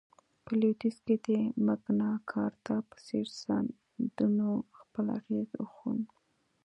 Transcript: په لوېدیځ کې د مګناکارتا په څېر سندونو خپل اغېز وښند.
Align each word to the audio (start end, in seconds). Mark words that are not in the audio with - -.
په 0.45 0.51
لوېدیځ 0.59 0.97
کې 1.05 1.15
د 1.27 1.29
مګناکارتا 1.65 2.75
په 2.89 2.97
څېر 3.05 3.25
سندونو 3.41 4.47
خپل 4.79 5.05
اغېز 5.19 5.49
وښند. 5.55 6.05